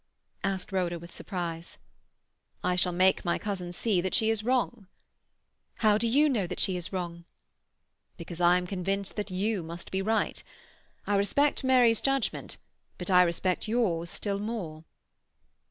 [0.43, 1.77] asked Rhoda with surprise.
[2.63, 4.87] "I shall make my cousin see that she is wrong."
[5.75, 7.25] "How do you know that she is wrong?"
[8.17, 10.41] "Because I am convinced that you must be right.
[11.05, 12.57] I respect Mary's judgment,
[12.97, 14.85] but I respect yours still more."